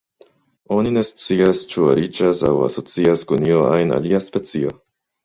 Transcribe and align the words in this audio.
Oni 0.75 0.93
ne 0.93 1.01
scias 1.09 1.61
ĉu 1.73 1.85
ariĝas 1.91 2.41
aŭ 2.49 2.53
asocias 2.69 3.23
kun 3.33 3.47
iu 3.51 3.61
ajn 3.75 3.95
alia 3.99 4.23
specio. 4.31 4.73